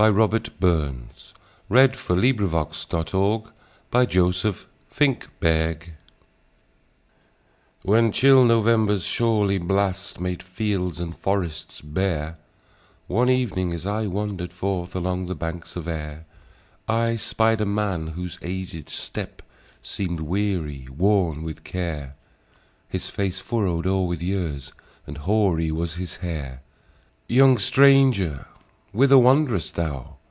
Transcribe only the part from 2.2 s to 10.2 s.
Was Made To Mourn: A Dirge When chill November's surly blast